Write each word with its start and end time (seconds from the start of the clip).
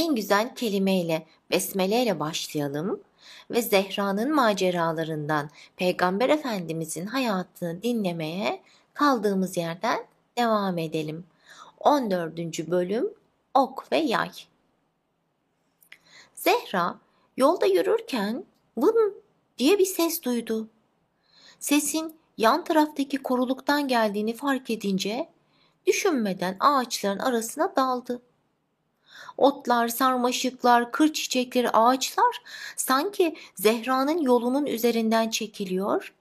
en 0.00 0.14
güzel 0.14 0.54
kelimeyle, 0.54 1.26
besmeleyle 1.50 2.20
başlayalım 2.20 3.00
ve 3.50 3.62
Zehra'nın 3.62 4.34
maceralarından 4.34 5.50
Peygamber 5.76 6.28
Efendimizin 6.28 7.06
hayatını 7.06 7.82
dinlemeye 7.82 8.62
kaldığımız 8.94 9.56
yerden 9.56 10.06
devam 10.38 10.78
edelim. 10.78 11.24
14. 11.78 12.38
bölüm 12.70 13.08
Ok 13.54 13.92
ve 13.92 13.96
Yay 13.96 14.30
Zehra 16.34 16.98
yolda 17.36 17.66
yürürken 17.66 18.44
vın 18.76 19.22
diye 19.58 19.78
bir 19.78 19.86
ses 19.86 20.22
duydu. 20.22 20.68
Sesin 21.58 22.16
yan 22.38 22.64
taraftaki 22.64 23.16
koruluktan 23.16 23.88
geldiğini 23.88 24.34
fark 24.34 24.70
edince 24.70 25.28
düşünmeden 25.86 26.56
ağaçların 26.60 27.18
arasına 27.18 27.76
daldı. 27.76 28.22
Otlar, 29.36 29.88
sarmaşıklar, 29.88 30.92
kır 30.92 31.12
çiçekleri, 31.12 31.70
ağaçlar 31.70 32.42
sanki 32.76 33.36
Zehra'nın 33.54 34.18
yolunun 34.18 34.66
üzerinden 34.66 35.30
çekiliyor 35.30 36.14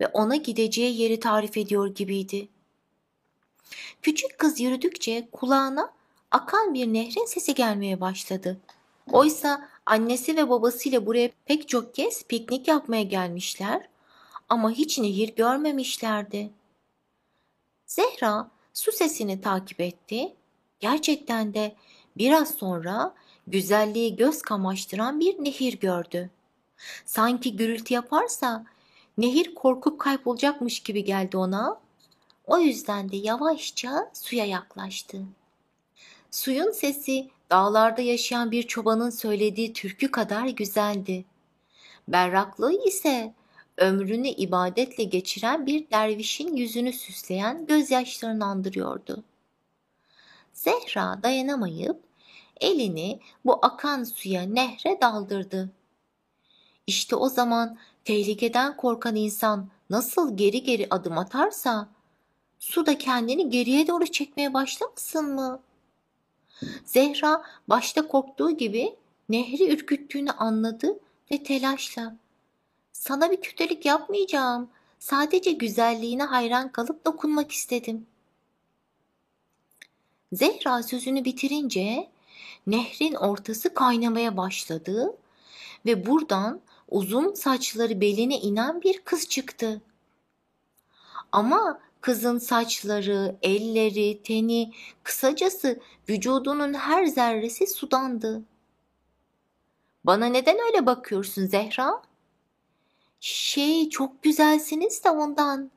ve 0.00 0.06
ona 0.06 0.36
gideceği 0.36 1.00
yeri 1.00 1.20
tarif 1.20 1.56
ediyor 1.56 1.94
gibiydi. 1.94 2.48
Küçük 4.02 4.38
kız 4.38 4.60
yürüdükçe 4.60 5.28
kulağına 5.32 5.92
akan 6.30 6.74
bir 6.74 6.86
nehrin 6.86 7.26
sesi 7.26 7.54
gelmeye 7.54 8.00
başladı. 8.00 8.60
Oysa 9.12 9.68
annesi 9.86 10.36
ve 10.36 10.48
babasıyla 10.48 11.06
buraya 11.06 11.30
pek 11.44 11.68
çok 11.68 11.94
kez 11.94 12.22
piknik 12.22 12.68
yapmaya 12.68 13.02
gelmişler 13.02 13.88
ama 14.48 14.70
hiç 14.70 14.98
nehir 14.98 15.34
görmemişlerdi. 15.36 16.50
Zehra 17.86 18.50
su 18.72 18.92
sesini 18.92 19.40
takip 19.40 19.80
etti. 19.80 20.34
Gerçekten 20.80 21.54
de 21.54 21.76
biraz 22.16 22.54
sonra 22.54 23.14
güzelliği 23.46 24.16
göz 24.16 24.42
kamaştıran 24.42 25.20
bir 25.20 25.44
nehir 25.44 25.80
gördü. 25.80 26.30
Sanki 27.04 27.56
gürültü 27.56 27.94
yaparsa 27.94 28.64
nehir 29.18 29.54
korkup 29.54 30.00
kaybolacakmış 30.00 30.80
gibi 30.80 31.04
geldi 31.04 31.36
ona. 31.36 31.80
O 32.46 32.58
yüzden 32.58 33.12
de 33.12 33.16
yavaşça 33.16 34.10
suya 34.12 34.44
yaklaştı. 34.44 35.22
Suyun 36.30 36.70
sesi 36.70 37.30
dağlarda 37.50 38.02
yaşayan 38.02 38.50
bir 38.50 38.62
çobanın 38.62 39.10
söylediği 39.10 39.72
türkü 39.72 40.10
kadar 40.10 40.46
güzeldi. 40.46 41.24
Berraklığı 42.08 42.86
ise 42.86 43.34
ömrünü 43.76 44.28
ibadetle 44.28 45.04
geçiren 45.04 45.66
bir 45.66 45.90
dervişin 45.90 46.56
yüzünü 46.56 46.92
süsleyen 46.92 47.66
gözyaşlarını 47.66 48.44
andırıyordu. 48.44 49.24
Zehra 50.60 51.22
dayanamayıp 51.22 52.00
elini 52.60 53.20
bu 53.44 53.58
akan 53.62 54.04
suya 54.04 54.42
nehre 54.42 55.00
daldırdı. 55.00 55.70
İşte 56.86 57.16
o 57.16 57.28
zaman 57.28 57.78
tehlikeden 58.04 58.76
korkan 58.76 59.16
insan 59.16 59.68
nasıl 59.90 60.36
geri 60.36 60.62
geri 60.62 60.86
adım 60.90 61.18
atarsa 61.18 61.88
su 62.58 62.86
da 62.86 62.98
kendini 62.98 63.50
geriye 63.50 63.86
doğru 63.86 64.06
çekmeye 64.06 64.54
başlamasın 64.54 65.34
mı? 65.34 65.60
Zehra 66.84 67.42
başta 67.68 68.08
korktuğu 68.08 68.50
gibi 68.50 68.96
nehri 69.28 69.72
ürküttüğünü 69.74 70.30
anladı 70.30 70.98
ve 71.32 71.42
telaşla 71.42 72.16
sana 72.92 73.30
bir 73.30 73.40
kötülük 73.40 73.86
yapmayacağım. 73.86 74.70
Sadece 74.98 75.52
güzelliğine 75.52 76.24
hayran 76.24 76.72
kalıp 76.72 77.06
dokunmak 77.06 77.52
istedim. 77.52 78.06
Zehra 80.32 80.82
sözünü 80.82 81.24
bitirince 81.24 82.10
nehrin 82.66 83.14
ortası 83.14 83.74
kaynamaya 83.74 84.36
başladı 84.36 85.16
ve 85.86 86.06
buradan 86.06 86.60
uzun 86.88 87.34
saçları 87.34 88.00
beline 88.00 88.40
inen 88.40 88.82
bir 88.82 89.00
kız 89.00 89.28
çıktı. 89.28 89.82
Ama 91.32 91.80
kızın 92.00 92.38
saçları, 92.38 93.36
elleri, 93.42 94.22
teni, 94.22 94.72
kısacası 95.02 95.80
vücudunun 96.08 96.74
her 96.74 97.06
zerresi 97.06 97.66
sudandı. 97.66 98.42
Bana 100.04 100.26
neden 100.26 100.56
öyle 100.66 100.86
bakıyorsun 100.86 101.46
Zehra? 101.46 102.02
Şey 103.20 103.90
çok 103.90 104.22
güzelsiniz 104.22 105.04
de 105.04 105.10
ondan. 105.10 105.70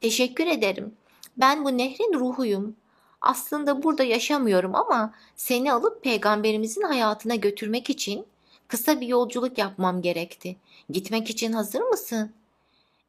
Teşekkür 0.00 0.46
ederim. 0.46 0.94
Ben 1.36 1.64
bu 1.64 1.78
nehrin 1.78 2.14
ruhuyum. 2.14 2.76
Aslında 3.20 3.82
burada 3.82 4.04
yaşamıyorum 4.04 4.74
ama 4.74 5.14
seni 5.36 5.72
alıp 5.72 6.02
peygamberimizin 6.04 6.82
hayatına 6.82 7.34
götürmek 7.34 7.90
için 7.90 8.26
kısa 8.68 9.00
bir 9.00 9.06
yolculuk 9.06 9.58
yapmam 9.58 10.02
gerekti. 10.02 10.56
Gitmek 10.90 11.30
için 11.30 11.52
hazır 11.52 11.80
mısın? 11.80 12.32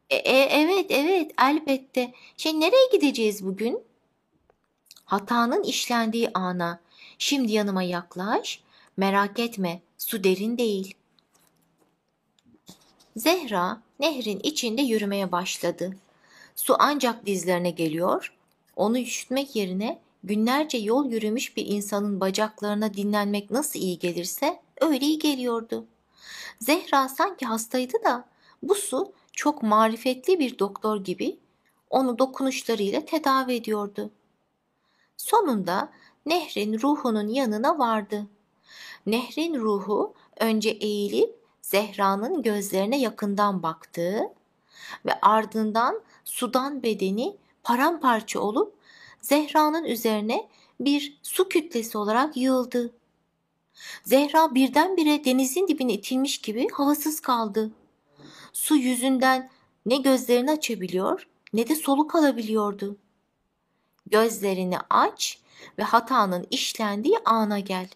E, 0.10 0.16
e, 0.16 0.62
evet 0.62 0.86
evet 0.90 1.32
elbette. 1.42 2.14
Şey 2.38 2.60
nereye 2.60 2.90
gideceğiz 2.92 3.46
bugün? 3.46 3.84
Hatanın 5.06 5.64
işlendiği 5.64 6.30
ana. 6.34 6.80
Şimdi 7.18 7.52
yanıma 7.52 7.84
yaklaş. 7.84 8.62
Merak 8.98 9.40
etme 9.40 9.82
su 9.98 10.24
derin 10.24 10.58
değil. 10.58 10.96
Zehra 13.16 13.82
nehrin 14.00 14.40
içinde 14.44 14.82
yürümeye 14.82 15.32
başladı. 15.32 15.98
Su 16.56 16.76
ancak 16.80 17.26
dizlerine 17.26 17.72
geliyor. 17.72 18.34
Onu 18.76 19.00
üşütmek 19.00 19.56
yerine 19.56 20.02
günlerce 20.24 20.78
yol 20.78 21.06
yürümüş 21.06 21.58
bir 21.58 21.66
insanın 21.66 22.20
bacaklarına 22.20 22.94
dinlenmek 22.94 23.52
nasıl 23.52 23.80
iyi 23.80 24.00
gelirse 24.00 24.60
öyle 24.82 25.06
iyi 25.06 25.20
geliyordu. 25.20 25.86
Zehra 26.60 27.10
sanki 27.10 27.46
hastaydı 27.46 28.04
da 28.04 28.26
bu 28.64 28.76
su 28.76 29.14
çok 29.32 29.64
marifetli 29.64 30.40
bir 30.40 30.60
doktor 30.60 31.04
gibi 31.04 31.40
onu 31.90 32.20
dokunuşlarıyla 32.20 33.06
tedavi 33.06 33.54
ediyordu. 33.54 34.12
Sonunda 35.18 35.92
nehrin 36.26 36.80
ruhunun 36.80 37.28
yanına 37.28 37.80
vardı. 37.80 38.28
Nehrin 39.06 39.56
ruhu 39.60 40.14
önce 40.40 40.70
eğilip 40.70 41.42
Zehra'nın 41.62 42.42
gözlerine 42.42 43.00
yakından 43.00 43.64
baktı 43.64 44.22
ve 45.06 45.22
ardından 45.22 46.02
sudan 46.26 46.84
bedeni 46.84 47.38
paramparça 47.64 48.40
olup 48.40 48.76
Zehra'nın 49.22 49.84
üzerine 49.84 50.50
bir 50.80 51.20
su 51.24 51.50
kütlesi 51.50 51.98
olarak 51.98 52.38
yığıldı. 52.38 52.94
Zehra 54.04 54.56
birdenbire 54.56 55.26
denizin 55.26 55.68
dibine 55.68 55.94
itilmiş 55.94 56.38
gibi 56.38 56.68
havasız 56.70 57.20
kaldı. 57.20 57.72
Su 58.54 58.76
yüzünden 58.76 59.52
ne 59.86 59.98
gözlerini 59.98 60.52
açabiliyor 60.52 61.28
ne 61.54 61.68
de 61.70 61.76
soluk 61.76 62.16
alabiliyordu. 62.16 62.98
Gözlerini 64.08 64.78
aç 64.90 65.40
ve 65.78 65.84
hatanın 65.84 66.48
işlendiği 66.50 67.18
ana 67.26 67.60
gel. 67.60 67.88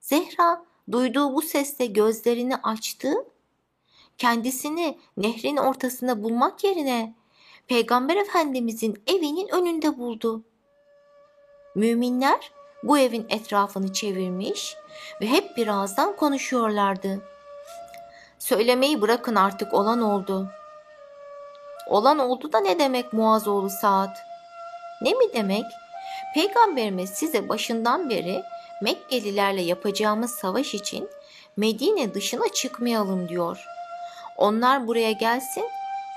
Zehra 0.00 0.64
Duyduğu 0.90 1.34
bu 1.34 1.42
sesle 1.42 1.86
gözlerini 1.86 2.56
açtı. 2.56 3.14
Kendisini 4.18 4.98
nehrin 5.16 5.56
ortasında 5.56 6.22
bulmak 6.22 6.64
yerine 6.64 7.14
Peygamber 7.68 8.16
Efendimizin 8.16 9.02
evinin 9.06 9.48
önünde 9.48 9.98
buldu. 9.98 10.42
Müminler 11.74 12.52
bu 12.82 12.98
evin 12.98 13.26
etrafını 13.28 13.92
çevirmiş 13.92 14.76
ve 15.20 15.26
hep 15.26 15.56
birazdan 15.56 16.16
konuşuyorlardı. 16.16 17.22
Söylemeyi 18.38 19.00
bırakın 19.00 19.34
artık 19.34 19.74
olan 19.74 20.00
oldu. 20.02 20.48
Olan 21.86 22.18
oldu 22.18 22.52
da 22.52 22.60
ne 22.60 22.78
demek 22.78 23.12
Muazoğlu 23.12 23.70
Saat? 23.70 24.18
Ne 25.02 25.10
mi 25.10 25.24
demek? 25.34 25.64
Peygamberimiz 26.34 27.10
size 27.10 27.48
başından 27.48 28.10
beri 28.10 28.42
Mekkelilerle 28.82 29.62
yapacağımız 29.62 30.30
savaş 30.30 30.74
için 30.74 31.08
Medine 31.56 32.14
dışına 32.14 32.48
çıkmayalım 32.54 33.28
diyor. 33.28 33.66
Onlar 34.36 34.86
buraya 34.86 35.12
gelsin, 35.12 35.64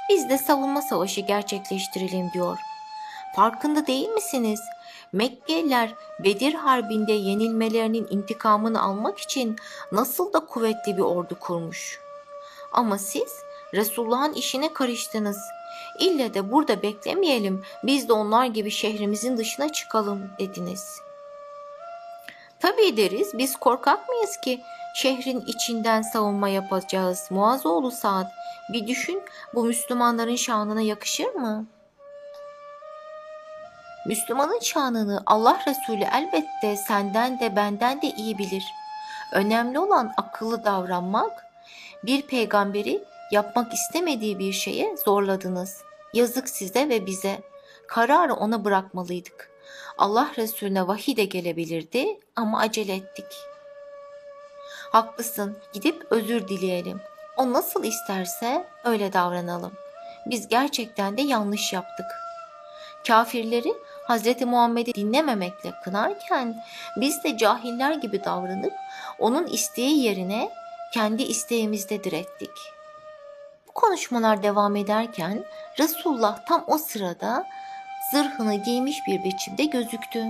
biz 0.09 0.29
de 0.29 0.37
savunma 0.37 0.81
savaşı 0.81 1.21
gerçekleştirelim 1.21 2.31
diyor. 2.33 2.57
Farkında 3.35 3.87
değil 3.87 4.09
misiniz? 4.09 4.61
Mekkeliler 5.13 5.93
Bedir 6.19 6.53
Harbi'nde 6.53 7.13
yenilmelerinin 7.13 8.07
intikamını 8.09 8.81
almak 8.81 9.19
için 9.19 9.55
nasıl 9.91 10.33
da 10.33 10.39
kuvvetli 10.39 10.97
bir 10.97 11.01
ordu 11.01 11.37
kurmuş. 11.39 11.99
Ama 12.71 12.97
siz 12.97 13.33
Resulullah'ın 13.73 14.33
işine 14.33 14.73
karıştınız. 14.73 15.37
İlle 15.99 16.33
de 16.33 16.51
burada 16.51 16.81
beklemeyelim, 16.81 17.63
biz 17.83 18.09
de 18.09 18.13
onlar 18.13 18.45
gibi 18.45 18.71
şehrimizin 18.71 19.37
dışına 19.37 19.71
çıkalım 19.71 20.29
dediniz.'' 20.39 21.04
Tabii 22.59 22.97
deriz 22.97 23.37
biz 23.37 23.55
korkak 23.55 24.09
mıyız 24.09 24.37
ki 24.37 24.61
şehrin 24.95 25.43
içinden 25.47 26.01
savunma 26.01 26.49
yapacağız 26.49 27.27
Muazoğlu 27.29 27.91
Saad. 27.91 28.27
Bir 28.73 28.87
düşün 28.87 29.21
bu 29.53 29.63
Müslümanların 29.63 30.35
şanına 30.35 30.81
yakışır 30.81 31.35
mı? 31.35 31.65
Müslümanın 34.07 34.59
şanını 34.59 35.23
Allah 35.25 35.59
Resulü 35.67 36.03
elbette 36.13 36.75
senden 36.75 37.39
de 37.39 37.55
benden 37.55 38.01
de 38.01 38.07
iyi 38.07 38.37
bilir. 38.37 38.63
Önemli 39.31 39.79
olan 39.79 40.13
akıllı 40.17 40.63
davranmak. 40.63 41.45
Bir 42.03 42.21
peygamberi 42.21 43.03
yapmak 43.31 43.73
istemediği 43.73 44.39
bir 44.39 44.51
şeye 44.51 44.97
zorladınız. 44.97 45.81
Yazık 46.13 46.49
size 46.49 46.89
ve 46.89 47.05
bize. 47.05 47.41
Kararı 47.87 48.33
ona 48.33 48.65
bırakmalıydık. 48.65 49.54
Allah 49.97 50.31
Resulüne 50.37 50.87
vahiy 50.87 51.17
de 51.17 51.25
gelebilirdi 51.25 52.19
ama 52.35 52.59
acele 52.59 52.95
ettik. 52.95 53.25
Haklısın, 54.91 55.57
gidip 55.73 56.07
özür 56.09 56.47
dileyelim. 56.47 57.01
O 57.37 57.53
nasıl 57.53 57.83
isterse 57.83 58.67
öyle 58.83 59.13
davranalım. 59.13 59.73
Biz 60.25 60.47
gerçekten 60.47 61.17
de 61.17 61.21
yanlış 61.21 61.73
yaptık. 61.73 62.05
Kafirleri 63.07 63.73
Hz. 64.09 64.41
Muhammed'i 64.41 64.93
dinlememekle 64.93 65.73
kınarken 65.83 66.63
biz 66.97 67.23
de 67.23 67.37
cahiller 67.37 67.93
gibi 67.93 68.23
davranıp 68.23 68.73
onun 69.19 69.47
isteği 69.47 70.03
yerine 70.03 70.49
kendi 70.93 71.23
isteğimizde 71.23 72.03
direttik. 72.03 72.51
Konuşmalar 73.75 74.43
devam 74.43 74.75
ederken 74.75 75.45
Resulullah 75.79 76.45
tam 76.45 76.63
o 76.67 76.77
sırada 76.77 77.45
zırhını 78.11 78.55
giymiş 78.55 79.07
bir 79.07 79.23
biçimde 79.23 79.65
gözüktü. 79.65 80.25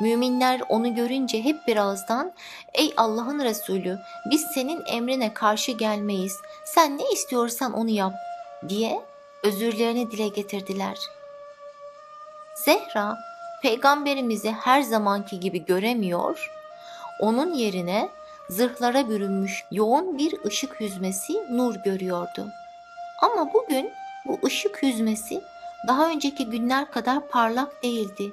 Müminler 0.00 0.60
onu 0.68 0.94
görünce 0.94 1.44
hep 1.44 1.66
bir 1.66 1.76
ağızdan 1.76 2.32
''Ey 2.74 2.94
Allah'ın 2.96 3.38
Resulü 3.38 3.98
biz 4.30 4.42
senin 4.54 4.82
emrine 4.86 5.34
karşı 5.34 5.72
gelmeyiz. 5.72 6.36
Sen 6.64 6.98
ne 6.98 7.10
istiyorsan 7.12 7.72
onu 7.72 7.90
yap.'' 7.90 8.14
diye 8.68 9.02
özürlerini 9.42 10.10
dile 10.10 10.28
getirdiler. 10.28 10.98
Zehra 12.54 13.18
peygamberimizi 13.62 14.50
her 14.50 14.82
zamanki 14.82 15.40
gibi 15.40 15.64
göremiyor, 15.64 16.50
onun 17.20 17.54
yerine 17.54 18.08
zırhlara 18.50 19.08
bürünmüş 19.08 19.64
yoğun 19.70 20.18
bir 20.18 20.44
ışık 20.44 20.80
hüzmesi 20.80 21.32
nur 21.50 21.74
görüyordu. 21.74 22.48
Ama 23.22 23.52
bugün 23.52 23.92
bu 24.26 24.38
ışık 24.46 24.82
hüzmesi 24.82 25.42
daha 25.88 26.08
önceki 26.08 26.46
günler 26.46 26.90
kadar 26.90 27.28
parlak 27.28 27.82
değildi. 27.82 28.32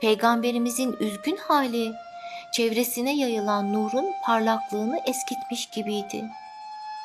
Peygamberimizin 0.00 0.96
üzgün 1.00 1.36
hali 1.36 1.92
çevresine 2.52 3.16
yayılan 3.16 3.72
nurun 3.72 4.06
parlaklığını 4.24 5.00
eskitmiş 5.06 5.70
gibiydi. 5.70 6.24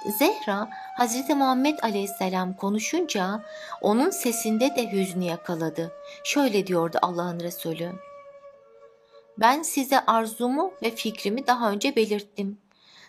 Zehra 0.06 0.70
Hz. 0.98 1.30
Muhammed 1.30 1.80
Aleyhisselam 1.82 2.54
konuşunca 2.54 3.44
onun 3.82 4.10
sesinde 4.10 4.76
de 4.76 4.92
hüznü 4.92 5.24
yakaladı. 5.24 5.92
Şöyle 6.24 6.68
diyordu 6.68 6.98
Allah'ın 7.02 7.40
Resulü. 7.40 7.92
Ben 9.38 9.62
size 9.62 10.06
arzumu 10.06 10.74
ve 10.84 10.92
fikrimi 10.92 11.48
daha 11.48 11.72
önce 11.72 11.96
belirttim. 11.96 12.58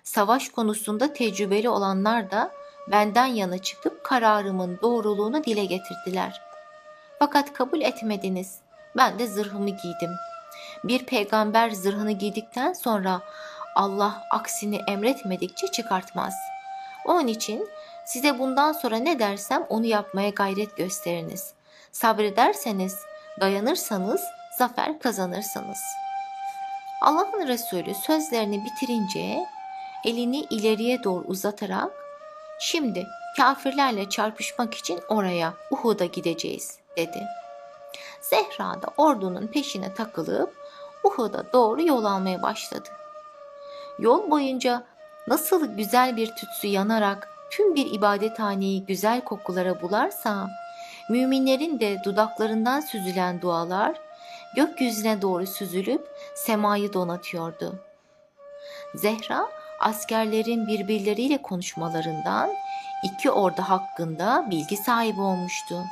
Savaş 0.04 0.48
konusunda 0.48 1.12
tecrübeli 1.12 1.68
olanlar 1.68 2.30
da 2.30 2.50
benden 2.90 3.26
yana 3.26 3.58
çıkıp 3.58 4.04
kararımın 4.04 4.78
doğruluğunu 4.82 5.44
dile 5.44 5.64
getirdiler. 5.64 6.40
Fakat 7.18 7.52
kabul 7.52 7.80
etmediniz. 7.80 8.58
Ben 8.96 9.18
de 9.18 9.26
zırhımı 9.26 9.70
giydim. 9.70 10.10
Bir 10.84 11.06
peygamber 11.06 11.70
zırhını 11.70 12.12
giydikten 12.12 12.72
sonra 12.72 13.20
Allah 13.74 14.22
aksini 14.30 14.80
emretmedikçe 14.88 15.66
çıkartmaz. 15.66 16.34
Onun 17.04 17.26
için 17.26 17.68
size 18.04 18.38
bundan 18.38 18.72
sonra 18.72 18.96
ne 18.96 19.18
dersem 19.18 19.66
onu 19.68 19.86
yapmaya 19.86 20.30
gayret 20.30 20.76
gösteriniz. 20.76 21.52
Sabrederseniz, 21.92 22.96
dayanırsanız 23.40 24.22
zafer 24.58 24.98
kazanırsınız. 24.98 25.78
Allah'ın 27.02 27.48
Resulü 27.48 27.94
sözlerini 27.94 28.64
bitirince 28.64 29.46
elini 30.04 30.40
ileriye 30.40 31.04
doğru 31.04 31.24
uzatarak 31.26 32.01
şimdi 32.62 33.06
kafirlerle 33.36 34.08
çarpışmak 34.08 34.74
için 34.74 35.00
oraya 35.08 35.54
Uhud'a 35.70 36.04
gideceğiz 36.04 36.78
dedi. 36.96 37.26
Zehra 38.20 38.82
da 38.82 38.86
ordunun 38.96 39.46
peşine 39.46 39.94
takılıp 39.94 40.54
Uhud'a 41.04 41.52
doğru 41.52 41.82
yol 41.82 42.04
almaya 42.04 42.42
başladı. 42.42 42.88
Yol 43.98 44.30
boyunca 44.30 44.84
nasıl 45.26 45.76
güzel 45.76 46.16
bir 46.16 46.26
tütsü 46.26 46.66
yanarak 46.66 47.28
tüm 47.50 47.74
bir 47.74 47.94
ibadethaneyi 47.94 48.86
güzel 48.86 49.20
kokulara 49.20 49.82
bularsa, 49.82 50.48
müminlerin 51.08 51.80
de 51.80 51.98
dudaklarından 52.04 52.80
süzülen 52.80 53.40
dualar 53.40 54.00
gökyüzüne 54.56 55.22
doğru 55.22 55.46
süzülüp 55.46 56.08
semayı 56.34 56.92
donatıyordu. 56.92 57.74
Zehra 58.94 59.61
askerlerin 59.82 60.66
birbirleriyle 60.66 61.42
konuşmalarından 61.42 62.50
iki 63.02 63.30
ordu 63.30 63.62
hakkında 63.62 64.46
bilgi 64.50 64.76
sahibi 64.76 65.20
olmuştu. 65.20 65.84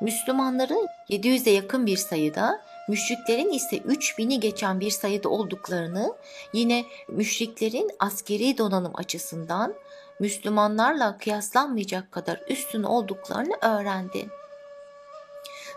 Müslümanların 0.00 0.88
700'e 1.10 1.52
yakın 1.52 1.86
bir 1.86 1.96
sayıda, 1.96 2.60
müşriklerin 2.88 3.52
ise 3.52 3.76
3000'i 3.76 4.40
geçen 4.40 4.80
bir 4.80 4.90
sayıda 4.90 5.28
olduklarını, 5.28 6.14
yine 6.52 6.84
müşriklerin 7.08 7.90
askeri 7.98 8.58
donanım 8.58 8.92
açısından 8.94 9.74
Müslümanlarla 10.20 11.18
kıyaslanmayacak 11.18 12.12
kadar 12.12 12.40
üstün 12.48 12.82
olduklarını 12.82 13.56
öğrendi. 13.62 14.28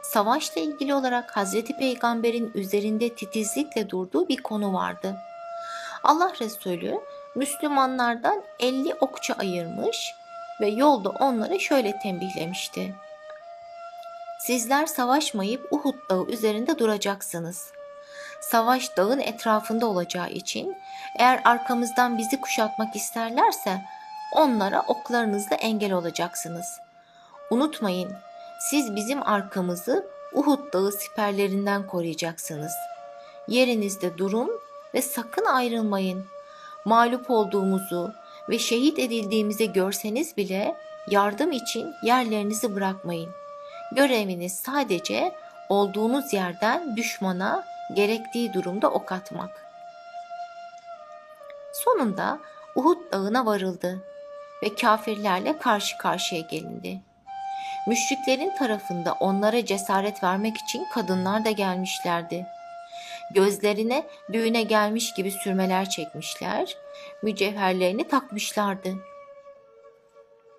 Savaşla 0.04 0.62
ilgili 0.62 0.94
olarak 0.94 1.38
Hazreti 1.38 1.78
Peygamber'in 1.78 2.52
üzerinde 2.56 3.16
titizlikle 3.16 3.90
durduğu 3.90 4.28
bir 4.28 4.38
konu 4.38 4.74
vardı. 4.74 5.16
Allah 6.04 6.34
Resulü 6.42 7.02
Müslümanlardan 7.36 8.44
50 8.60 8.94
okçu 8.94 9.33
ayırmış 9.39 10.16
ve 10.62 10.68
yolda 10.68 11.10
onları 11.10 11.60
şöyle 11.60 12.00
tembihlemişti. 12.00 12.95
Sizler 14.39 14.86
savaşmayıp 14.86 15.68
Uhud 15.72 16.10
dağı 16.10 16.25
üzerinde 16.25 16.80
duracaksınız. 16.80 17.72
Savaş 18.42 18.98
dağın 18.98 19.19
etrafında 19.19 19.86
olacağı 19.86 20.30
için 20.30 20.75
eğer 21.19 21.42
arkamızdan 21.45 22.18
bizi 22.18 22.42
kuşatmak 22.42 22.95
isterlerse 22.95 23.81
onlara 24.31 24.81
oklarınızla 24.81 25.56
engel 25.56 25.94
olacaksınız. 25.94 26.80
Unutmayın, 27.50 28.12
siz 28.60 28.95
bizim 28.95 29.27
arkamızı 29.27 30.07
Uhud 30.34 30.74
dağı 30.74 30.92
siperlerinden 30.92 31.88
koruyacaksınız. 31.88 32.74
Yerinizde 33.48 34.18
durun 34.18 34.51
ve 34.94 35.01
sakın 35.01 35.45
ayrılmayın. 35.45 36.25
Mağlup 36.86 37.30
olduğumuzu 37.32 38.14
ve 38.50 38.60
şehit 38.60 39.00
edildiğimizi 39.00 39.74
görseniz 39.74 40.38
bile 40.38 40.76
yardım 41.08 41.52
için 41.52 41.94
yerlerinizi 42.04 42.76
bırakmayın. 42.76 43.30
Göreviniz 43.96 44.54
sadece 44.54 45.36
olduğunuz 45.70 46.34
yerden 46.34 46.96
düşmana 46.96 47.64
gerektiği 47.94 48.54
durumda 48.54 48.92
ok 48.92 49.12
atmak. 49.12 49.66
Sonunda 51.74 52.40
Uhud 52.76 53.12
dağına 53.12 53.46
varıldı 53.46 54.04
ve 54.64 54.76
kafirlerle 54.76 55.58
karşı 55.58 55.98
karşıya 55.98 56.42
gelindi. 56.42 57.02
Müşriklerin 57.88 58.56
tarafında 58.56 59.14
onlara 59.14 59.66
cesaret 59.66 60.24
vermek 60.24 60.58
için 60.58 60.86
kadınlar 60.94 61.46
da 61.46 61.52
gelmişlerdi. 61.52 62.46
Gözlerine 63.36 64.08
düğüne 64.34 64.64
gelmiş 64.64 65.14
gibi 65.14 65.32
sürmeler 65.32 65.90
çekmişler, 65.90 66.78
mücevherlerini 67.22 68.08
takmışlardı. 68.08 68.94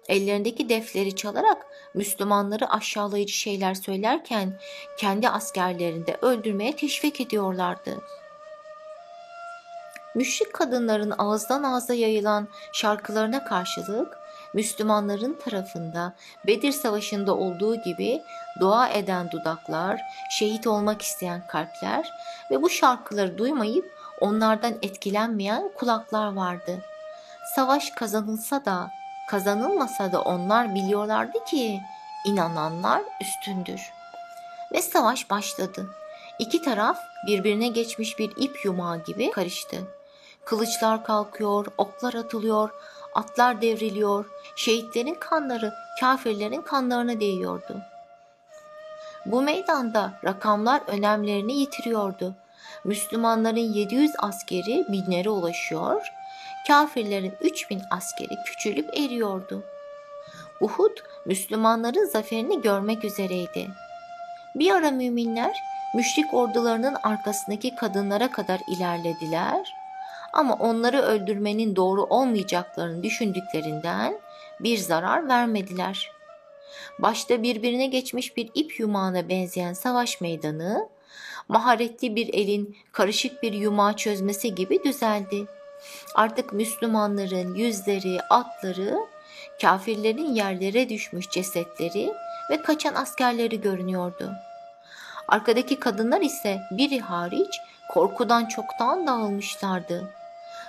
Ellerindeki 0.08 0.68
defleri 0.68 1.16
çalarak 1.16 1.66
Müslümanları 1.94 2.70
aşağılayıcı 2.70 3.32
şeyler 3.32 3.74
söylerken 3.74 4.60
kendi 4.98 5.28
askerlerini 5.28 6.06
de 6.06 6.18
öldürmeye 6.22 6.76
teşvik 6.76 7.20
ediyorlardı. 7.20 8.00
Müşrik 10.14 10.52
kadınların 10.52 11.14
ağızdan 11.18 11.62
ağza 11.62 11.94
yayılan 11.94 12.48
şarkılarına 12.72 13.44
karşılık 13.44 14.21
Müslümanların 14.54 15.38
tarafında 15.44 16.12
Bedir 16.46 16.72
Savaşı'nda 16.72 17.36
olduğu 17.36 17.82
gibi 17.82 18.22
dua 18.60 18.88
eden 18.88 19.30
dudaklar, 19.30 20.00
şehit 20.30 20.66
olmak 20.66 21.02
isteyen 21.02 21.46
kalpler 21.46 22.12
ve 22.50 22.62
bu 22.62 22.70
şarkıları 22.70 23.38
duymayıp 23.38 23.92
onlardan 24.20 24.74
etkilenmeyen 24.82 25.70
kulaklar 25.74 26.32
vardı. 26.32 26.78
Savaş 27.54 27.90
kazanılsa 27.90 28.64
da 28.64 28.90
kazanılmasa 29.28 30.12
da 30.12 30.22
onlar 30.22 30.74
biliyorlardı 30.74 31.44
ki 31.44 31.80
inananlar 32.26 33.02
üstündür. 33.20 33.92
Ve 34.72 34.82
savaş 34.82 35.30
başladı. 35.30 35.86
İki 36.38 36.62
taraf 36.62 36.98
birbirine 37.26 37.68
geçmiş 37.68 38.18
bir 38.18 38.32
ip 38.36 38.64
yumağı 38.64 39.04
gibi 39.04 39.30
karıştı. 39.30 39.76
Kılıçlar 40.44 41.04
kalkıyor, 41.04 41.66
oklar 41.78 42.14
atılıyor, 42.14 42.70
atlar 43.14 43.62
devriliyor, 43.62 44.24
şehitlerin 44.56 45.14
kanları 45.14 45.72
kafirlerin 46.00 46.62
kanlarına 46.62 47.20
değiyordu. 47.20 47.76
Bu 49.26 49.42
meydanda 49.42 50.12
rakamlar 50.24 50.82
önemlerini 50.86 51.52
yitiriyordu. 51.52 52.34
Müslümanların 52.84 53.56
700 53.56 54.12
askeri 54.18 54.84
binlere 54.88 55.30
ulaşıyor, 55.30 56.12
kafirlerin 56.66 57.34
3000 57.40 57.82
askeri 57.90 58.36
küçülüp 58.46 58.98
eriyordu. 58.98 59.62
Uhud 60.60 60.96
Müslümanların 61.26 62.06
zaferini 62.06 62.62
görmek 62.62 63.04
üzereydi. 63.04 63.68
Bir 64.54 64.70
ara 64.70 64.90
müminler 64.90 65.56
müşrik 65.94 66.34
ordularının 66.34 66.96
arkasındaki 67.02 67.74
kadınlara 67.74 68.30
kadar 68.30 68.60
ilerlediler 68.68 69.81
ama 70.32 70.54
onları 70.54 71.02
öldürmenin 71.02 71.76
doğru 71.76 72.02
olmayacaklarını 72.02 73.02
düşündüklerinden 73.02 74.20
bir 74.60 74.78
zarar 74.78 75.28
vermediler. 75.28 76.10
Başta 76.98 77.42
birbirine 77.42 77.86
geçmiş 77.86 78.36
bir 78.36 78.50
ip 78.54 78.80
yumağına 78.80 79.28
benzeyen 79.28 79.72
savaş 79.72 80.20
meydanı, 80.20 80.88
maharetli 81.48 82.16
bir 82.16 82.34
elin 82.34 82.76
karışık 82.92 83.42
bir 83.42 83.52
yumağı 83.52 83.96
çözmesi 83.96 84.54
gibi 84.54 84.84
düzeldi. 84.84 85.46
Artık 86.14 86.52
Müslümanların 86.52 87.54
yüzleri, 87.54 88.20
atları, 88.30 88.98
kafirlerin 89.60 90.34
yerlere 90.34 90.88
düşmüş 90.88 91.30
cesetleri 91.30 92.12
ve 92.50 92.62
kaçan 92.62 92.94
askerleri 92.94 93.60
görünüyordu. 93.60 94.32
Arkadaki 95.28 95.80
kadınlar 95.80 96.20
ise 96.20 96.60
biri 96.70 97.00
hariç 97.00 97.60
korkudan 97.90 98.46
çoktan 98.46 99.06
dağılmışlardı. 99.06 100.21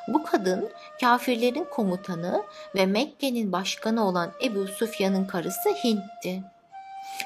Bu 0.08 0.24
kadın 0.24 0.70
kafirlerin 1.02 1.68
komutanı 1.72 2.44
ve 2.76 2.86
Mekke'nin 2.86 3.52
başkanı 3.52 4.08
olan 4.08 4.32
Ebu 4.44 4.68
Sufyan'ın 4.68 5.26
karısı 5.26 5.70
Hint'ti. 5.70 6.44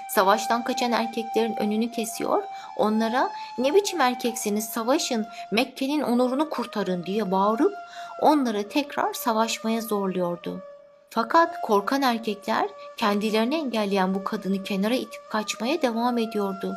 Savaştan 0.09 0.63
kaçan 0.63 0.91
erkeklerin 0.91 1.55
önünü 1.55 1.91
kesiyor, 1.91 2.43
onlara 2.77 3.29
ne 3.57 3.75
biçim 3.75 4.01
erkeksiniz 4.01 4.65
savaşın, 4.65 5.25
Mekke'nin 5.51 6.01
onurunu 6.01 6.49
kurtarın 6.49 7.03
diye 7.03 7.31
bağırıp 7.31 7.73
onları 8.21 8.69
tekrar 8.69 9.13
savaşmaya 9.13 9.81
zorluyordu. 9.81 10.61
Fakat 11.09 11.61
korkan 11.61 12.01
erkekler 12.01 12.67
kendilerini 12.97 13.55
engelleyen 13.55 14.13
bu 14.13 14.23
kadını 14.23 14.63
kenara 14.63 14.95
itip 14.95 15.29
kaçmaya 15.29 15.81
devam 15.81 16.17
ediyordu. 16.17 16.75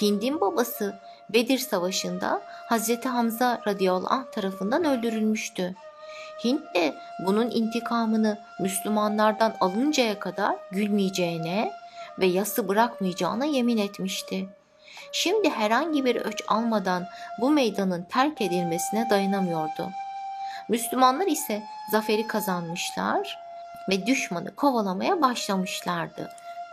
Hind'in 0.00 0.40
babası 0.40 0.94
Bedir 1.30 1.58
Savaşı'nda 1.58 2.42
Hazreti 2.46 3.08
Hamza 3.08 3.60
radıyallahu 3.66 4.14
anh 4.14 4.30
tarafından 4.32 4.84
öldürülmüştü. 4.84 5.74
Hint 6.44 6.74
de 6.74 6.94
bunun 7.26 7.50
intikamını 7.50 8.38
Müslümanlardan 8.60 9.54
alıncaya 9.60 10.18
kadar 10.18 10.56
gülmeyeceğine 10.72 11.72
ve 12.18 12.26
yası 12.26 12.68
bırakmayacağına 12.68 13.44
yemin 13.44 13.78
etmişti. 13.78 14.48
Şimdi 15.12 15.50
herhangi 15.50 16.04
bir 16.04 16.16
öç 16.16 16.42
almadan 16.48 17.06
bu 17.40 17.50
meydanın 17.50 18.02
terk 18.02 18.40
edilmesine 18.40 19.10
dayanamıyordu. 19.10 19.88
Müslümanlar 20.68 21.26
ise 21.26 21.62
zaferi 21.92 22.26
kazanmışlar 22.26 23.38
ve 23.88 24.06
düşmanı 24.06 24.54
kovalamaya 24.54 25.22
başlamışlardı. 25.22 26.30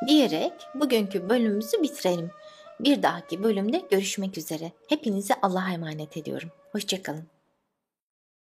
Diyerek 0.07 0.53
bugünkü 0.75 1.29
bölümümüzü 1.29 1.83
bitirelim. 1.83 2.31
Bir 2.79 3.03
dahaki 3.03 3.44
bölümde 3.44 3.82
görüşmek 3.91 4.38
üzere. 4.38 4.72
Hepinize 4.89 5.34
Allah'a 5.41 5.72
emanet 5.72 6.17
ediyorum. 6.17 6.50
Hoşçakalın. 6.72 7.35